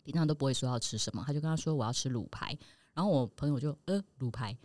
[0.03, 2.57] 平常都不会说要吃什么，他就跟他说我要吃卤排，
[2.93, 4.57] 然后我朋友就呃卤排。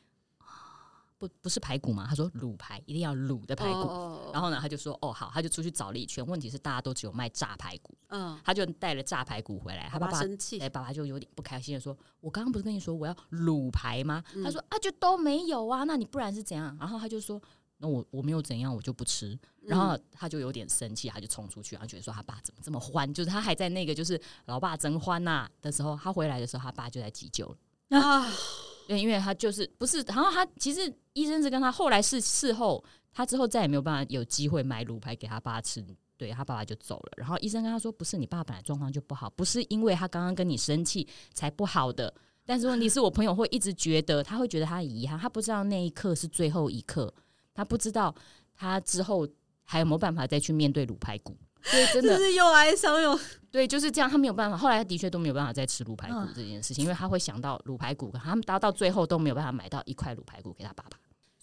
[1.21, 2.07] 不不是排骨吗？
[2.09, 6.25] 他说卤排一定要卤的排骨，哦然后呢，他就说哦好，他就出去找了一圈。
[6.25, 9.89] 问题是大家都只有卖炸排骨，嗯，他就带了炸排骨回来。
[9.91, 17.43] 他爸爸爸生气哎，，爸爸就有点不开心的说：“我刚刚不是跟你说我要卤排吗？”嗯他说：“啊，就都没有啊，那你不然是怎样？”然后他就说
[17.79, 19.37] ：“那我我没有怎样，我就不吃。”
[19.69, 28.01] 然后他就有点生气，他就冲出去，然后觉得说他爸怎么这么欢，就是他还在那个就是老爸真欢呐、的时候，他回来的时候，他爸就在急救了。
[28.01, 28.27] 啊，
[28.89, 35.85] 对，因为他就是不是，然后他其实医生是跟他后来是事后，他之后再也没有办法有机会买卤排给他爸吃，
[36.17, 37.13] 对他爸爸就走了。
[37.17, 42.13] 然后医生跟他说，不是你爸本来状况就不好，不是因为他刚刚跟你生气才不好的。
[42.45, 47.13] 但是问题是我朋友会一直觉得，他会觉得他遗憾，他不知道那一刻是最后一刻，
[47.53, 48.15] 他不知道
[48.55, 49.29] 他之后
[49.71, 51.37] 还有没有办法再去面对卤排骨。
[51.71, 53.19] 对，真的就是又哀伤又
[53.53, 54.09] 对，就是这样。
[54.09, 60.97] 他没有办法，后来他的确都没有办法再吃卤排骨嗯这件事情，因为他会想到卤排骨，他们到到最后都没有办法买到一块卤排骨给他爸爸。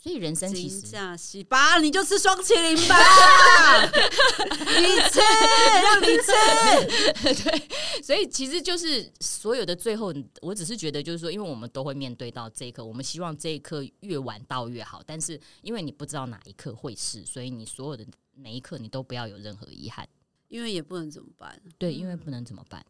[0.06, 2.96] 所以人生其金实价洗吧，你就吃双麒麟吧，
[4.78, 5.20] 你吃，
[5.82, 7.44] 让你吃。
[7.44, 15.02] 对所以其实就是所有的最后，我只是觉得就是说，因为我们都会面对到这一刻，我们希望这一刻越晚到越好。
[15.04, 20.08] 但是因为你不知道哪一刻会是，所以你所有的每一刻你都不要有任何遗憾。
[20.50, 22.86] 因为也不能怎么办，对，因为不能怎么办？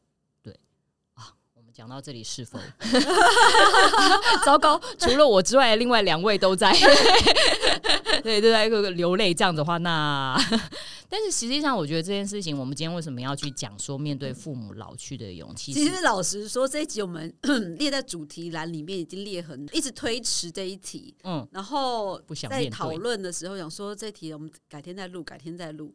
[1.75, 2.57] 讲到这里是否
[4.45, 4.79] 糟糕？
[4.97, 6.71] 除了我之外，另外两位都在，
[8.23, 9.33] 对，都在流泪。
[9.33, 10.33] 这样子的话，那
[11.09, 15.73] 但是实际上，我觉得这件事情，我们今天为什么要去讲说面对父母老去的勇气？
[15.73, 17.35] 其实老实说，这一集我们
[17.77, 22.17] 列在主题栏里面已经列很，一直推迟这一题，嗯，然后
[22.49, 25.93] 在讨论的时候想说这题我们改天再录，改天再录。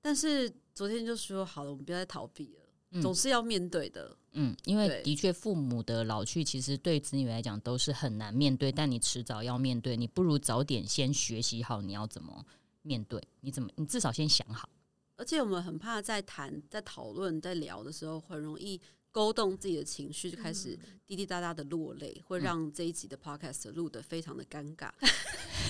[0.00, 4.16] 但是昨天就说好了，我们不要再逃避了，嗯总是要面对的。
[4.34, 12.44] 嗯，因为的确，父母的老去其实对子女来讲都是很难面对，但你迟早要面对，你不如早点先学习好你要怎么
[12.82, 14.68] 面对，你怎么，你至少先想好。
[15.16, 18.80] 而且我们很怕在谈、在讨论、在聊的时候，很容易
[19.12, 20.76] 勾动自己的情绪，就开始
[21.06, 24.90] 滴滴答答的落泪，会让这一集的 podcast 录得非常的尴尬。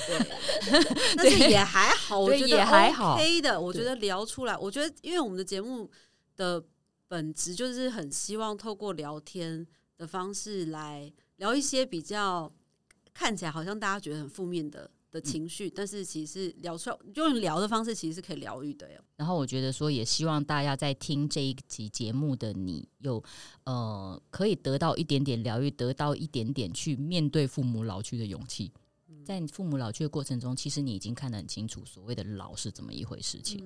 [0.08, 0.18] 对，
[1.14, 3.60] 但是也还好，我觉得也还好 OK 的。
[3.60, 5.90] 我觉得聊出来，我觉得因为我们的节目
[6.36, 6.64] 的
[7.14, 9.64] 本质就是很希望透过聊天
[9.96, 12.52] 的方式来聊一些比较
[13.12, 18.98] 看起来好像大家觉得很负面的的情绪，但是其实聊出来用聊的方式其实是可以疗愈的哟。
[19.14, 23.22] 然后我觉得说，也希望大家在听这一集节目的你，有
[23.62, 28.72] 呃可以得到一点点疗愈，得到一点点去面对父母老去的勇气。
[29.24, 33.64] 在你父母老去的过程中，其实你已经看得很清楚，所谓的老是怎么一回事情。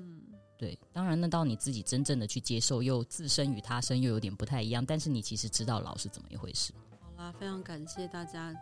[0.58, 6.72] 对，当然，那到你自己真正的去接受，又自身与他生又有点不太一样，但是你其实知道老是怎么一回事。
[7.00, 8.52] 好啦，非常感谢大家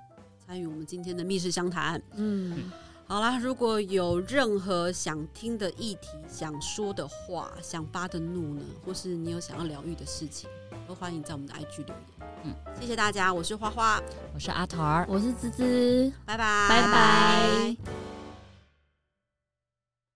[0.47, 2.01] 参与我们今天的密室相谈。
[2.13, 2.71] 嗯，
[3.07, 10.51] 好啦，如果有任何想听的议题、想说的话、想发的怒呢，或是你有想要疗愈的事情，
[10.87, 12.29] 都欢迎在我们的 IG 留言。
[12.45, 14.03] 嗯，谢谢大家，我是花花，
[14.35, 16.13] 我是阿桃儿，我是滋滋。
[16.27, 18.16] 拜拜，拜拜。